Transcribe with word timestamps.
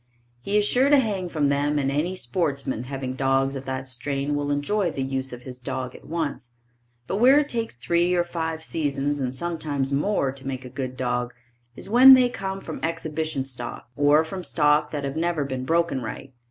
He 0.41 0.57
is 0.57 0.65
sure 0.65 0.89
to 0.89 0.97
hang 0.97 1.29
from 1.29 1.49
them 1.49 1.77
and 1.77 1.91
any 1.91 2.15
sportsman 2.15 2.85
having 2.85 3.13
dogs 3.13 3.55
of 3.55 3.65
that 3.65 3.87
strain 3.87 4.33
will 4.33 4.49
enjoy 4.49 4.89
the 4.89 5.03
use 5.03 5.31
of 5.31 5.43
his 5.43 5.59
dog 5.59 5.93
at 5.95 6.07
once, 6.07 6.53
but 7.05 7.17
where 7.17 7.39
it 7.39 7.47
takes 7.49 7.75
three 7.75 8.15
or 8.15 8.23
five 8.23 8.63
seasons 8.63 9.19
and 9.19 9.35
sometimes 9.35 9.93
more 9.93 10.31
to 10.31 10.47
make 10.47 10.65
a 10.65 10.69
good 10.69 10.97
dog, 10.97 11.35
is 11.75 11.87
when 11.87 12.15
they 12.15 12.29
come 12.29 12.59
from 12.61 12.79
exhibition 12.83 13.45
stock 13.45 13.91
or 13.95 14.23
from 14.23 14.41
stock 14.41 14.89
that 14.89 15.03
have 15.03 15.15
never 15.17 15.45
been 15.45 15.65
broken 15.65 16.01
right. 16.01 16.33